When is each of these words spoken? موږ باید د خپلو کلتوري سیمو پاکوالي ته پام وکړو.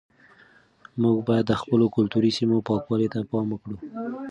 موږ 1.01 1.17
باید 1.27 1.45
د 1.47 1.53
خپلو 1.61 1.85
کلتوري 1.95 2.31
سیمو 2.37 2.65
پاکوالي 2.69 3.07
ته 3.13 3.19
پام 3.31 3.47
وکړو. 3.51 3.77